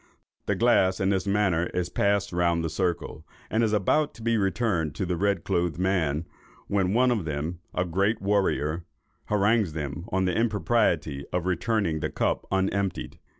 [0.47, 4.35] The glass in this manner is passed round the circle, and is about to be
[4.35, 6.25] returned to the red clothed man,
[6.65, 8.83] when one of them, a great warrior,
[9.25, 13.19] harangues them on the impropriety of returning the cup unemptied.